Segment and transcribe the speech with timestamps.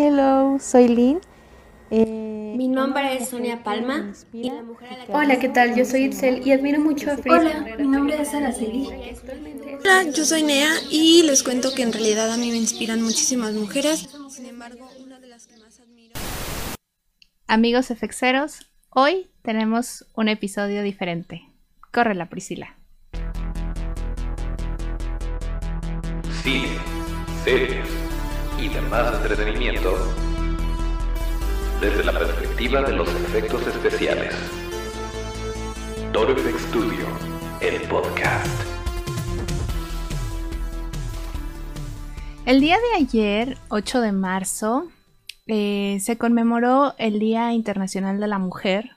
[0.00, 1.20] Hello, soy Lynn.
[1.90, 5.74] Eh, Mi nombre es Sonia Palma y la mujer a la Hola, ¿qué tal?
[5.74, 7.38] Yo soy Itzel y admiro mucho a Frida.
[7.40, 8.88] Hola, mi nombre es Araceli.
[9.80, 13.54] Hola, yo soy Nea y les cuento que en realidad a mí me inspiran muchísimas
[13.54, 14.08] mujeres.
[14.30, 16.14] Sin embargo, una de las que más admiro.
[17.48, 21.42] Amigos efexeros, hoy tenemos un episodio diferente.
[21.92, 22.76] Corre la Priscila.
[26.44, 26.68] Cine,
[27.44, 27.97] series
[28.60, 29.94] y demás entretenimiento
[31.80, 34.34] desde la perspectiva de los efectos especiales.
[36.12, 37.06] Toro Studio,
[37.60, 38.46] el podcast.
[42.46, 44.88] El día de ayer, 8 de marzo,
[45.46, 48.90] eh, se conmemoró el Día Internacional de la Mujer.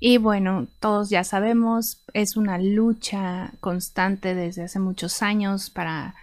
[0.00, 6.14] Y bueno, todos ya sabemos, es una lucha constante desde hace muchos años para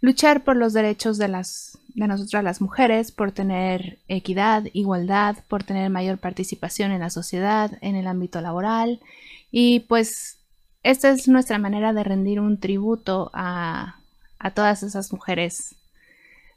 [0.00, 5.64] luchar por los derechos de las de nosotras las mujeres, por tener equidad, igualdad, por
[5.64, 9.00] tener mayor participación en la sociedad, en el ámbito laboral.
[9.50, 10.38] Y pues
[10.82, 13.96] esta es nuestra manera de rendir un tributo a,
[14.38, 15.76] a todas esas mujeres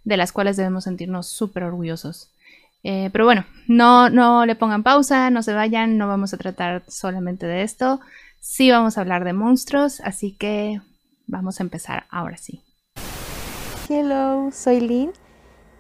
[0.04, 2.32] de las cuales debemos sentirnos súper orgullosos.
[2.84, 6.84] Eh, pero bueno, no, no le pongan pausa, no se vayan, no vamos a tratar
[6.88, 8.00] solamente de esto.
[8.40, 10.80] Sí vamos a hablar de monstruos, así que
[11.26, 12.62] vamos a empezar ahora sí.
[13.90, 15.25] Hello, soy Lynn.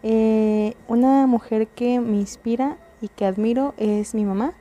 [0.07, 4.53] Eh, una mujer que me inspira y que admiro es mi mamá.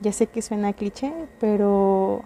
[0.00, 2.22] Ya sé que suena cliché, pero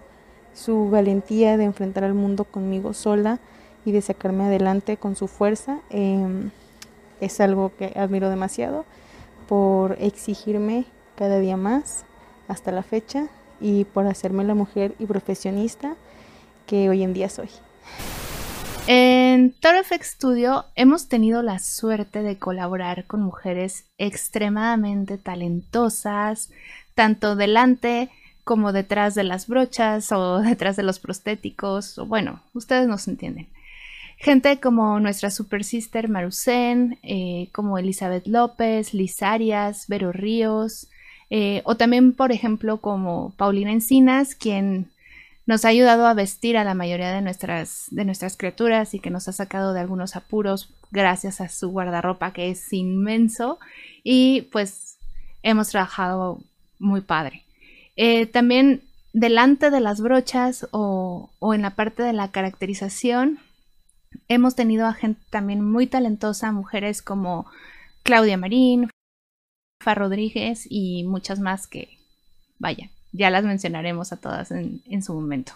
[0.53, 3.39] su valentía de enfrentar al mundo conmigo sola
[3.83, 6.51] y de sacarme adelante con su fuerza em,
[7.19, 8.85] es algo que admiro demasiado
[9.49, 10.85] por exigirme
[11.17, 12.05] cada día más
[12.47, 13.27] hasta la fecha
[13.59, 15.95] y por hacerme la mujer y profesionista
[16.67, 17.49] que hoy en día soy.
[18.93, 26.49] En Toro Studio hemos tenido la suerte de colaborar con mujeres extremadamente talentosas,
[26.93, 28.09] tanto delante
[28.43, 33.47] como detrás de las brochas o detrás de los prostéticos, o bueno, ustedes nos entienden.
[34.17, 40.89] Gente como nuestra super sister Marusen, eh, como Elizabeth López, Liz Arias, Vero Ríos,
[41.29, 44.91] eh, o también, por ejemplo, como Paulina Encinas, quien
[45.45, 49.09] nos ha ayudado a vestir a la mayoría de nuestras, de nuestras criaturas y que
[49.09, 53.59] nos ha sacado de algunos apuros gracias a su guardarropa que es inmenso
[54.03, 54.97] y pues
[55.43, 56.43] hemos trabajado
[56.79, 57.43] muy padre.
[57.95, 63.39] Eh, también delante de las brochas o, o, en la parte de la caracterización
[64.27, 67.45] hemos tenido a gente también muy talentosa, mujeres como
[68.03, 68.89] Claudia Marín,
[69.81, 71.97] Fa Rodríguez y muchas más que,
[72.59, 75.53] vaya, ya las mencionaremos a todas en, su momento.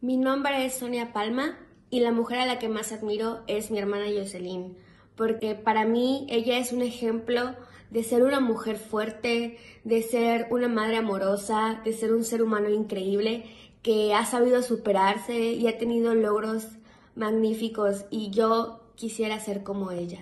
[0.00, 1.58] Mi nombre es Sonia Palma
[1.90, 4.76] y la mujer a la que más admiro es mi hermana Jocelyn,
[5.16, 7.54] porque para mí ella es un ejemplo
[7.90, 12.70] de ser una mujer fuerte, de ser una madre amorosa, de ser un ser humano
[12.70, 13.44] increíble
[13.82, 16.68] que ha sabido superarse y ha tenido logros
[17.14, 20.20] magníficos y yo quisiera ser como ella.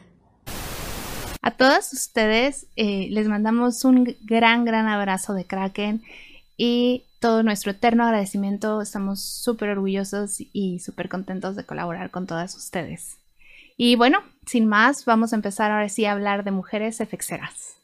[1.48, 6.02] A todas ustedes eh, les mandamos un gran, gran abrazo de Kraken
[6.58, 8.82] y todo nuestro eterno agradecimiento.
[8.82, 13.16] Estamos súper orgullosos y súper contentos de colaborar con todas ustedes.
[13.78, 17.76] Y bueno, sin más, vamos a empezar ahora sí a hablar de mujeres efexeras.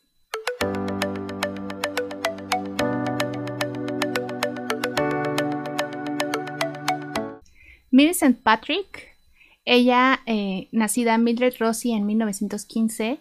[7.90, 9.16] Millicent Patrick,
[9.64, 13.20] ella, eh, nacida Mildred Rossi en 1915,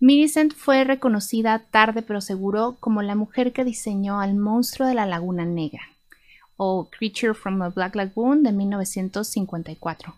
[0.00, 5.06] Millicent fue reconocida tarde pero seguro como la mujer que diseñó al monstruo de la
[5.06, 5.82] Laguna Negra,
[6.56, 10.14] o Creature from the Black Lagoon de 1954.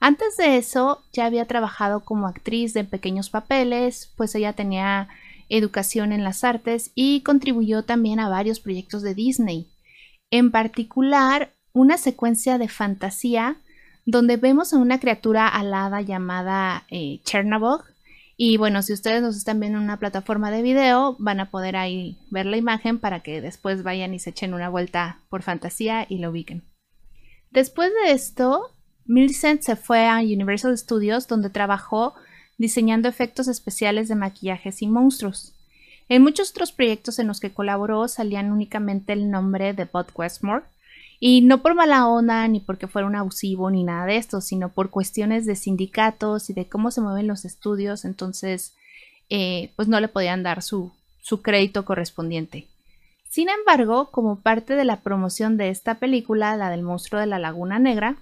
[0.00, 5.08] Antes de eso, ya había trabajado como actriz de pequeños papeles, pues ella tenía
[5.48, 9.68] educación en las artes y contribuyó también a varios proyectos de Disney.
[10.30, 13.56] En particular, una secuencia de fantasía
[14.06, 17.20] donde vemos a una criatura alada llamada eh,
[18.36, 21.76] y bueno, si ustedes nos están viendo en una plataforma de video, van a poder
[21.76, 26.06] ahí ver la imagen para que después vayan y se echen una vuelta por fantasía
[26.08, 26.64] y lo ubiquen.
[27.52, 28.72] Después de esto,
[29.04, 32.14] Millicent se fue a Universal Studios donde trabajó
[32.58, 35.54] diseñando efectos especiales de maquillajes y monstruos.
[36.08, 40.64] En muchos otros proyectos en los que colaboró salían únicamente el nombre de Bud Westmore,
[41.26, 44.68] y no por mala onda, ni porque fuera un abusivo, ni nada de esto, sino
[44.68, 48.76] por cuestiones de sindicatos y de cómo se mueven los estudios, entonces
[49.30, 50.92] eh, pues no le podían dar su,
[51.22, 52.68] su crédito correspondiente.
[53.26, 57.38] Sin embargo, como parte de la promoción de esta película, la del monstruo de la
[57.38, 58.18] Laguna Negra,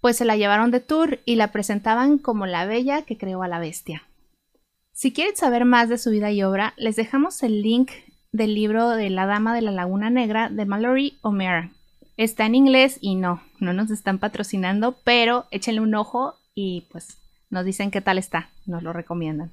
[0.00, 3.48] pues se la llevaron de tour y la presentaban como la bella que creó a
[3.48, 4.04] la bestia.
[4.92, 7.90] Si quieren saber más de su vida y obra, les dejamos el link
[8.32, 11.75] del libro de La Dama de la Laguna Negra de Mallory O'Meara.
[12.16, 17.18] Está en inglés y no, no nos están patrocinando, pero échenle un ojo y pues
[17.50, 19.52] nos dicen qué tal está, nos lo recomiendan.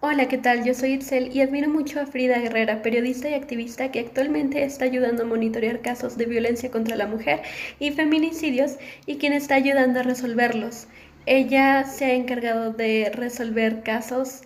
[0.00, 0.62] Hola, ¿qué tal?
[0.62, 4.84] Yo soy Itzel y admiro mucho a Frida Herrera, periodista y activista que actualmente está
[4.84, 7.40] ayudando a monitorear casos de violencia contra la mujer
[7.78, 10.86] y feminicidios y quien está ayudando a resolverlos.
[11.24, 14.42] Ella se ha encargado de resolver casos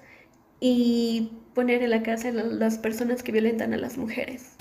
[0.60, 4.56] y poner en la cárcel a las personas que violentan a las mujeres.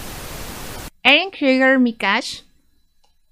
[1.09, 2.41] Erin Krieger Mikash.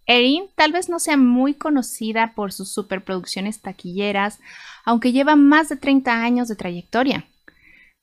[0.07, 4.39] Erin tal vez no sea muy conocida por sus superproducciones taquilleras,
[4.83, 7.27] aunque lleva más de 30 años de trayectoria.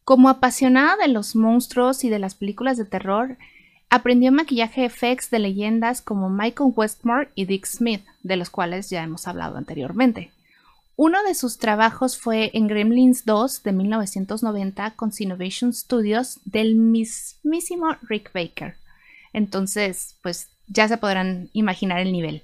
[0.05, 3.37] Como apasionada de los monstruos y de las películas de terror,
[3.91, 9.03] aprendió maquillaje FX de leyendas como Michael Westmore y Dick Smith, de los cuales ya
[9.03, 10.31] hemos hablado anteriormente.
[10.95, 17.97] Uno de sus trabajos fue en Gremlins 2 de 1990 con Cinovation Studios del mismísimo
[18.03, 18.77] Rick Baker.
[19.35, 22.43] Entonces, pues ya se podrán imaginar el nivel.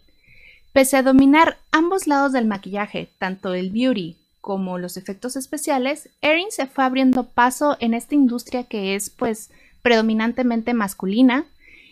[0.75, 6.51] Pese a dominar ambos lados del maquillaje, tanto el beauty como los efectos especiales, Erin
[6.51, 9.51] se fue abriendo paso en esta industria que es pues
[9.83, 11.47] predominantemente masculina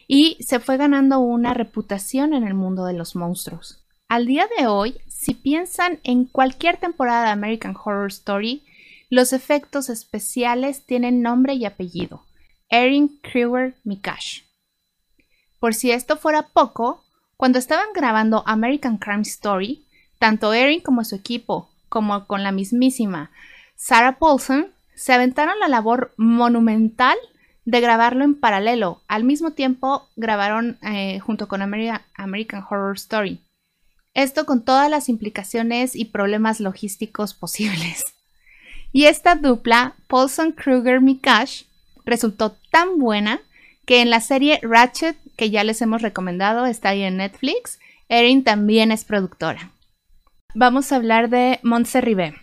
[0.07, 3.85] y se fue ganando una reputación en el mundo de los monstruos.
[4.09, 8.63] Al día de hoy, si piensan en cualquier temporada de American Horror Story,
[9.11, 12.23] los efectos especiales tienen nombre y apellido.
[12.71, 14.48] Erin Kruger Mikash.
[15.61, 17.05] Por si esto fuera poco,
[17.37, 19.87] cuando estaban grabando American Crime Story,
[20.19, 23.31] tanto Erin como su equipo como con la mismísima
[23.77, 27.17] Sarah Paulson, se aventaron la labor monumental
[27.65, 29.03] de grabarlo en paralelo.
[29.09, 33.41] Al mismo tiempo grabaron eh, junto con American Horror Story.
[34.15, 38.05] Esto con todas las implicaciones y problemas logísticos posibles.
[38.91, 41.65] Y esta dupla, Paulson Kruger Mikash,
[42.05, 43.41] resultó tan buena
[43.87, 47.79] que en la serie Ratchet, que ya les hemos recomendado, está ahí en Netflix,
[48.11, 49.73] Erin también es productora
[50.55, 52.35] vamos a hablar de Montse Ribé.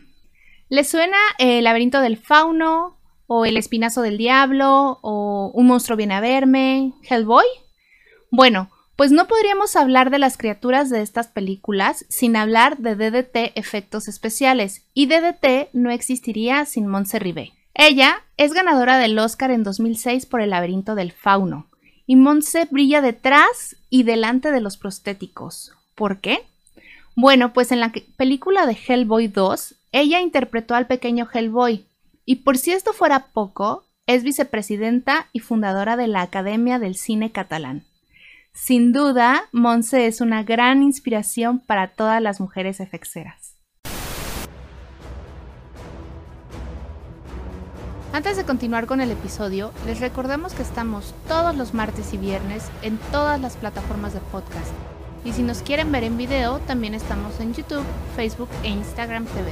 [0.70, 2.98] ¿Le suena el laberinto del fauno?
[3.28, 5.00] ¿O el espinazo del diablo?
[5.02, 6.94] ¿O un monstruo viene a verme?
[7.10, 7.46] ¿Hellboy?
[8.32, 13.52] Bueno, pues no podríamos hablar de las criaturas de estas películas sin hablar de DDT
[13.56, 17.52] efectos especiales, y DDT no existiría sin Montse Ribé.
[17.74, 21.68] Ella es ganadora del Oscar en 2006 por El laberinto del fauno,
[22.06, 25.74] y Montse brilla detrás y delante de los prostéticos.
[25.96, 26.46] ¿Por qué?
[27.16, 31.86] Bueno, pues en la película de Hellboy 2, ella interpretó al pequeño Hellboy.
[32.26, 37.32] Y por si esto fuera poco, es vicepresidenta y fundadora de la Academia del Cine
[37.32, 37.86] Catalán.
[38.54, 43.55] Sin duda, Monse es una gran inspiración para todas las mujeres efexeras.
[48.16, 52.64] Antes de continuar con el episodio, les recordamos que estamos todos los martes y viernes
[52.82, 54.72] en todas las plataformas de podcast
[55.26, 57.84] y si nos quieren ver en video, también estamos en YouTube,
[58.16, 59.52] Facebook e Instagram TV.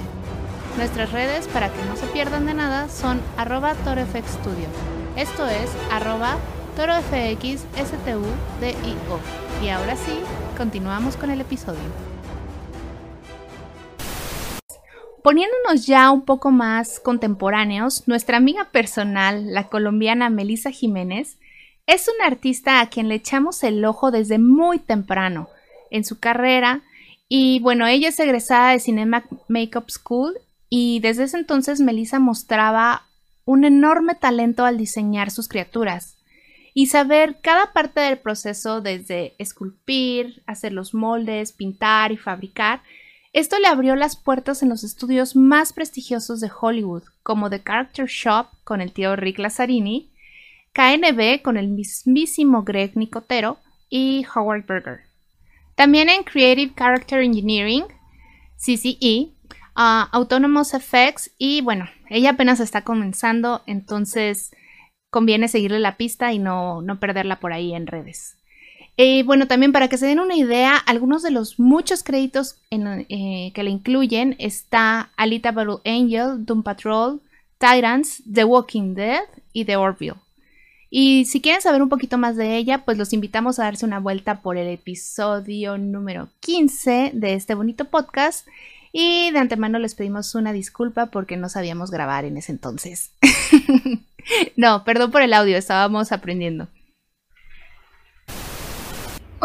[0.77, 4.69] Nuestras redes, para que no se pierdan de nada, son arroba torofxstudio.
[5.17, 6.37] Esto es arroba
[6.77, 8.23] torofxstudio.
[9.61, 10.21] Y ahora sí,
[10.57, 12.12] continuamos con el episodio.
[15.23, 21.37] Poniéndonos ya un poco más contemporáneos, nuestra amiga personal, la colombiana Melissa Jiménez,
[21.87, 25.47] es una artista a quien le echamos el ojo desde muy temprano
[25.91, 26.81] en su carrera.
[27.29, 30.33] Y bueno, ella es egresada de Cinema Makeup School
[30.69, 33.03] y desde ese entonces Melissa mostraba
[33.45, 36.17] un enorme talento al diseñar sus criaturas
[36.73, 42.81] y saber cada parte del proceso desde esculpir, hacer los moldes, pintar y fabricar.
[43.33, 48.05] Esto le abrió las puertas en los estudios más prestigiosos de Hollywood, como The Character
[48.05, 50.11] Shop con el tío Rick Lazzarini,
[50.73, 53.57] KNB con el mismísimo Greg Nicotero
[53.89, 54.99] y Howard Berger.
[55.73, 57.85] También en Creative Character Engineering,
[58.55, 59.31] CCE,
[59.75, 64.51] uh, Autonomous Effects y bueno, ella apenas está comenzando, entonces
[65.09, 68.37] conviene seguirle la pista y no, no perderla por ahí en redes.
[68.95, 73.51] Y bueno, también para que se den una idea, algunos de los muchos créditos eh,
[73.53, 77.19] que le incluyen está Alita Battle Angel, Doom Patrol,
[77.57, 80.15] Titans, The Walking Dead y The Orville.
[80.95, 83.99] Y si quieren saber un poquito más de ella, pues los invitamos a darse una
[83.99, 88.47] vuelta por el episodio número 15 de este bonito podcast.
[88.91, 93.09] Y de antemano les pedimos una disculpa porque no sabíamos grabar en ese entonces.
[94.55, 96.67] no, perdón por el audio, estábamos aprendiendo.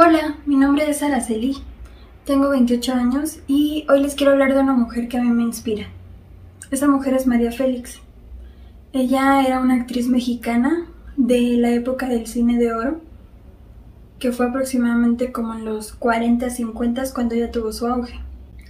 [0.00, 1.56] Hola, mi nombre es Araceli,
[2.24, 5.42] tengo 28 años y hoy les quiero hablar de una mujer que a mí me
[5.42, 5.88] inspira.
[6.70, 7.98] Esa mujer es María Félix.
[8.92, 10.86] Ella era una actriz mexicana
[11.16, 13.00] de la época del cine de oro,
[14.20, 18.20] que fue aproximadamente como en los 40, 50 cuando ella tuvo su auge.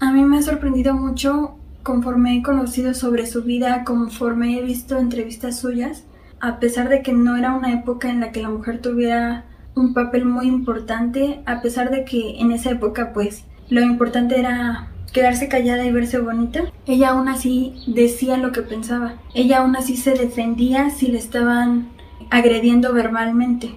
[0.00, 4.96] A mí me ha sorprendido mucho conforme he conocido sobre su vida, conforme he visto
[4.96, 6.04] entrevistas suyas,
[6.40, 9.44] a pesar de que no era una época en la que la mujer tuviera
[9.80, 14.90] un papel muy importante, a pesar de que en esa época pues lo importante era
[15.12, 19.14] quedarse callada y verse bonita, ella aún así decía lo que pensaba.
[19.34, 21.88] Ella aún así se defendía si le estaban
[22.30, 23.74] agrediendo verbalmente.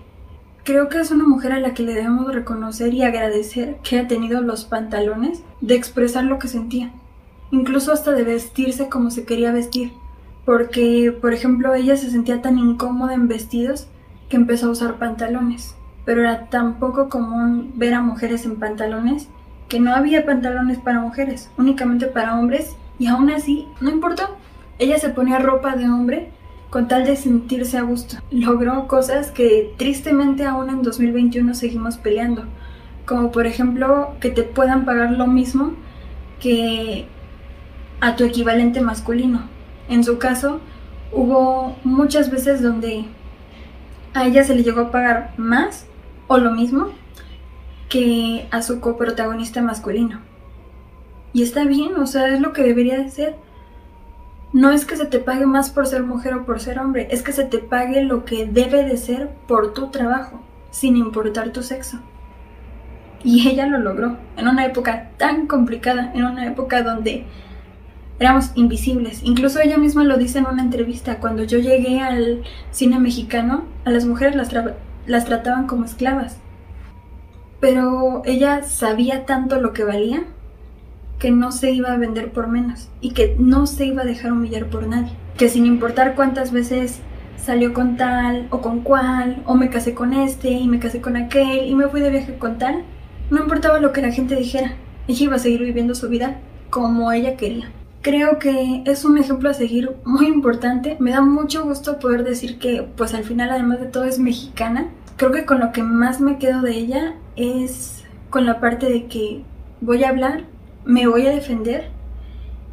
[0.64, 4.08] Creo que es una mujer a la que le debemos reconocer y agradecer que ha
[4.08, 6.92] tenido los pantalones de expresar lo que sentía,
[7.52, 9.92] incluso hasta de vestirse como se quería vestir,
[10.46, 13.88] porque, por ejemplo, ella se sentía tan incómoda en vestidos
[14.30, 19.28] que empezó a usar pantalones, pero era tan poco común ver a mujeres en pantalones
[19.68, 24.36] que no había pantalones para mujeres, únicamente para hombres, y aún así, no importó.
[24.80, 26.32] Ella se ponía ropa de hombre
[26.70, 28.18] con tal de sentirse a gusto.
[28.32, 32.46] Logró cosas que tristemente aún en 2021 seguimos peleando,
[33.06, 35.74] como por ejemplo que te puedan pagar lo mismo
[36.40, 37.08] que
[38.02, 39.44] a tu equivalente masculino.
[39.88, 40.60] En su caso,
[41.12, 43.06] hubo muchas veces donde
[44.14, 45.86] a ella se le llegó a pagar más
[46.32, 46.88] o lo mismo
[47.90, 50.22] que a su coprotagonista masculino.
[51.34, 53.36] Y está bien, o sea, es lo que debería de ser.
[54.54, 57.22] No es que se te pague más por ser mujer o por ser hombre, es
[57.22, 61.64] que se te pague lo que debe de ser por tu trabajo, sin importar tu
[61.64, 62.00] sexo.
[63.26, 67.26] Y ella lo logró, en una época tan complicada, en una época donde
[68.20, 69.22] éramos invisibles.
[69.24, 73.90] Incluso ella misma lo dice en una entrevista, cuando yo llegué al cine mexicano, a
[73.90, 74.50] las mujeres las,
[75.12, 76.38] las trataban como esclavas
[77.62, 80.24] pero ella sabía tanto lo que valía
[81.20, 84.34] que no se iba a vender por menos y que no se iba a dejar
[84.34, 85.12] humillar por nadie.
[85.38, 87.00] Que sin importar cuántas veces
[87.38, 91.16] salió con tal o con cual, o me casé con este y me casé con
[91.16, 92.84] aquel y me fui de viaje con tal,
[93.30, 94.74] no importaba lo que la gente dijera,
[95.08, 96.40] ella iba a seguir viviendo su vida
[96.72, 97.72] como ella quería.
[98.02, 100.98] Creo que es un ejemplo a seguir muy importante.
[101.00, 104.88] Me da mucho gusto poder decir que, pues al final, además de todo, es mexicana
[105.22, 109.06] creo que con lo que más me quedo de ella es con la parte de
[109.06, 109.44] que
[109.80, 110.46] voy a hablar,
[110.84, 111.92] me voy a defender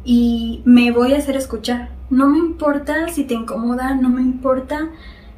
[0.03, 1.89] y me voy a hacer escuchar.
[2.09, 4.89] No me importa si te incomoda, no me importa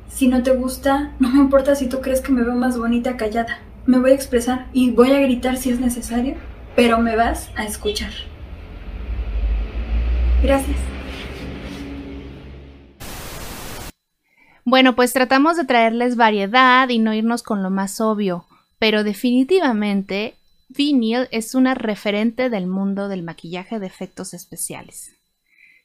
[0.08, 3.18] si no te gusta, no me importa si tú crees que me veo más bonita
[3.18, 3.60] callada.
[3.86, 6.36] Me voy a expresar y voy a gritar si es necesario,
[6.78, 8.12] pero me vas a escuchar.
[10.42, 10.78] Gracias.
[14.64, 18.46] Bueno, pues tratamos de traerles variedad y no irnos con lo más obvio,
[18.80, 20.36] pero definitivamente
[20.70, 25.12] Vinyl es una referente del mundo del maquillaje de efectos especiales.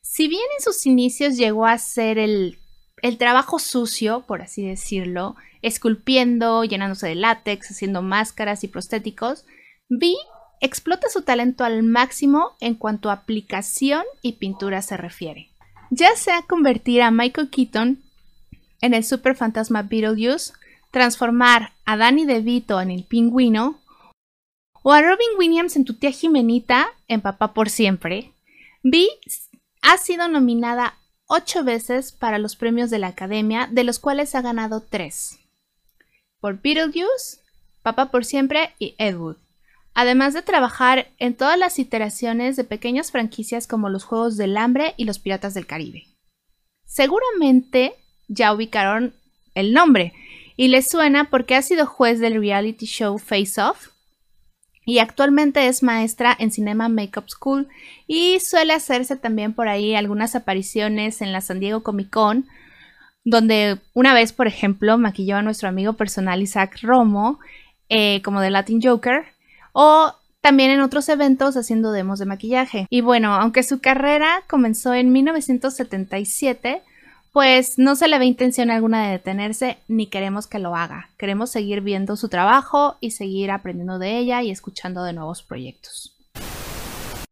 [0.02, 2.58] Si bien en sus inicios llegó a ser el,
[3.02, 9.44] el trabajo sucio, por así decirlo, esculpiendo, llenándose de látex, haciendo máscaras y prostéticos,
[9.88, 10.16] Vi
[10.60, 15.50] explota su talento al máximo en cuanto a aplicación y pintura se refiere.
[15.90, 18.02] Ya sea convertir a Michael Keaton
[18.80, 20.52] en el super fantasma Beetlejuice,
[20.90, 23.80] transformar a Danny DeVito en el pingüino,
[24.82, 28.32] o a Robin Williams en tu tía Jimenita en Papá por Siempre,
[28.82, 29.08] Vi
[29.82, 30.94] ha sido nominada
[31.26, 35.40] ocho veces para los premios de la Academia, de los cuales ha ganado tres.
[36.40, 37.40] Por Beetlejuice,
[37.82, 39.38] Papá por Siempre y Ed Wood.
[39.92, 44.94] Además de trabajar en todas las iteraciones de pequeñas franquicias como los Juegos del Hambre
[44.96, 46.06] y los Piratas del Caribe.
[46.84, 47.94] Seguramente
[48.28, 49.14] ya ubicaron
[49.54, 50.12] el nombre
[50.56, 53.88] y les suena porque ha sido juez del reality show Face Off
[54.84, 57.68] y actualmente es maestra en Cinema Makeup School
[58.06, 62.46] y suele hacerse también por ahí algunas apariciones en la San Diego Comic Con
[63.26, 67.40] donde una vez, por ejemplo, maquilló a nuestro amigo personal Isaac Romo
[67.88, 69.24] eh, como de Latin Joker
[69.72, 72.86] o también en otros eventos haciendo demos de maquillaje.
[72.88, 76.82] Y bueno, aunque su carrera comenzó en 1977,
[77.36, 81.10] pues no se le ve intención alguna de detenerse ni queremos que lo haga.
[81.18, 86.16] Queremos seguir viendo su trabajo y seguir aprendiendo de ella y escuchando de nuevos proyectos.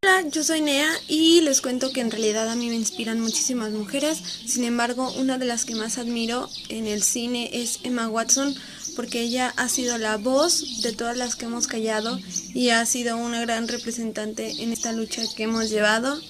[0.02, 3.72] Hola, yo soy Nea y les cuento que en realidad a mí me inspiran muchísimas
[3.72, 4.18] mujeres.
[4.18, 8.54] Sin embargo, una de las que más admiro en el cine es Emma Watson
[8.96, 12.18] porque ella ha sido la voz de todas las que hemos callado
[12.52, 16.20] y ha sido una gran representante en esta lucha que hemos llevado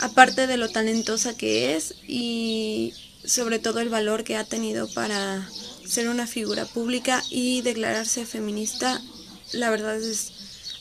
[0.00, 2.94] aparte de lo talentosa que es y
[3.24, 5.48] sobre todo el valor que ha tenido para
[5.86, 9.00] ser una figura pública y declararse feminista,
[9.52, 10.32] la verdad es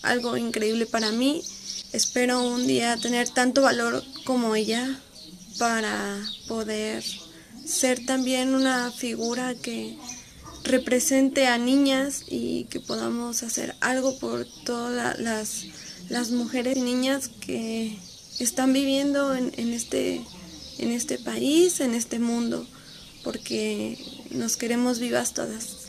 [0.02, 1.42] algo increíble para mí.
[1.94, 5.00] Espero un día tener tanto valor como ella
[5.58, 7.04] para poder
[7.66, 9.98] ser también una figura que
[10.64, 15.66] represente a niñas y que podamos hacer algo por todas las,
[16.10, 17.98] las mujeres y niñas que
[18.40, 20.22] están viviendo en, este,
[20.80, 22.66] en este país, en este mundo,
[23.24, 23.98] porque
[24.32, 25.88] nos queremos vivas todas.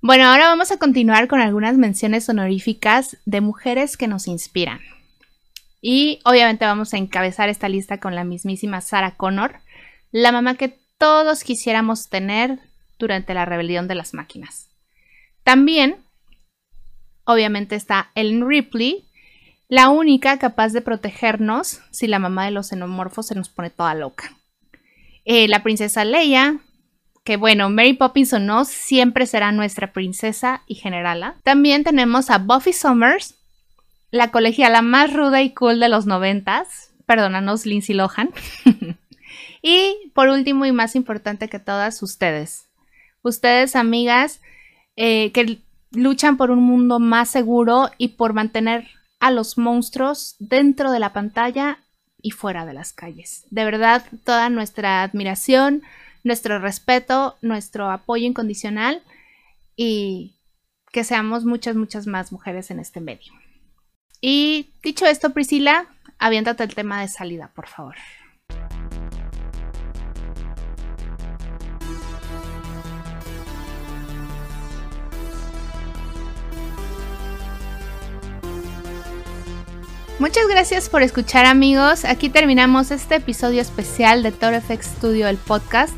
[0.00, 4.80] Bueno, ahora vamos a continuar con algunas menciones honoríficas de mujeres que nos inspiran.
[5.80, 9.60] Y obviamente vamos a encabezar esta lista con la mismísima Sarah Connor,
[10.12, 12.60] la mamá que todos quisiéramos tener
[12.98, 14.68] durante la rebelión de las máquinas.
[15.42, 15.96] También,
[17.24, 19.05] obviamente, está Ellen Ripley,
[19.68, 23.94] la única capaz de protegernos si la mamá de los xenomorfos se nos pone toda
[23.94, 24.36] loca.
[25.24, 26.60] Eh, la princesa Leia,
[27.24, 31.36] que bueno, Mary Poppins o no, siempre será nuestra princesa y generala.
[31.42, 33.34] También tenemos a Buffy Summers,
[34.12, 36.92] la colegiala más ruda y cool de los noventas.
[37.06, 38.30] Perdónanos, Lindsay Lohan.
[39.62, 42.68] y por último y más importante que todas, ustedes.
[43.22, 44.40] Ustedes, amigas,
[44.94, 48.86] eh, que luchan por un mundo más seguro y por mantener
[49.26, 51.80] a los monstruos dentro de la pantalla
[52.22, 53.44] y fuera de las calles.
[53.50, 55.82] De verdad, toda nuestra admiración,
[56.22, 59.02] nuestro respeto, nuestro apoyo incondicional
[59.74, 60.36] y
[60.92, 63.32] que seamos muchas, muchas más mujeres en este medio.
[64.20, 65.88] Y dicho esto, Priscila,
[66.20, 67.96] aviéntate el tema de salida, por favor.
[80.18, 82.06] Muchas gracias por escuchar amigos.
[82.06, 85.92] Aquí terminamos este episodio especial de Toro FX Studio, el podcast.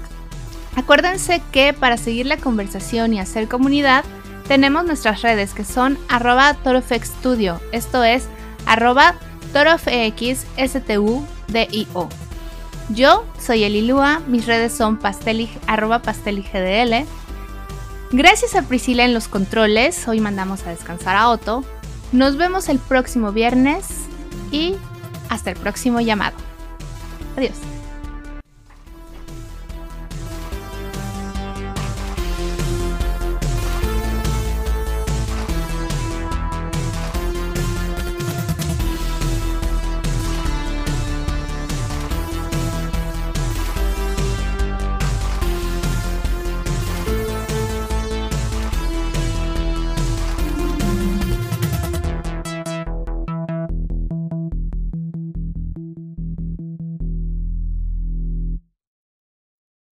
[0.74, 4.04] Acuérdense que para seguir la conversación y hacer comunidad,
[4.48, 8.24] tenemos nuestras redes que son arroba torofxstudio, esto es
[8.66, 9.14] arroba
[9.52, 11.24] torofxstudio.
[12.88, 17.06] Yo soy Elilua, mis redes son pastelig, arroba pasteligdl.
[18.10, 21.62] Gracias a Priscila en los controles, hoy mandamos a descansar a Otto.
[22.10, 24.07] Nos vemos el próximo viernes
[24.50, 24.76] y
[25.28, 26.36] hasta el próximo llamado.
[27.36, 27.56] Adiós.